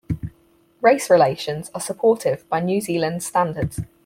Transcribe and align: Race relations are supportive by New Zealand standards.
Race 0.81 1.11
relations 1.11 1.69
are 1.75 1.79
supportive 1.79 2.49
by 2.49 2.59
New 2.59 2.81
Zealand 2.81 3.21
standards. 3.21 3.81